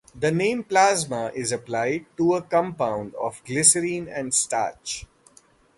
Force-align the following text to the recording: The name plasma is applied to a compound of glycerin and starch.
The 0.19 0.31
name 0.31 0.63
plasma 0.63 1.31
is 1.35 1.51
applied 1.51 2.07
to 2.17 2.33
a 2.33 2.41
compound 2.41 3.13
of 3.13 3.39
glycerin 3.45 4.07
and 4.09 4.33
starch. 4.33 5.05